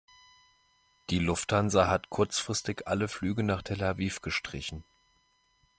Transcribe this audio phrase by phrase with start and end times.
[1.11, 4.83] Die Lufthansa hat kurzfristig alle Flüge nach Tel Aviv gestrichen.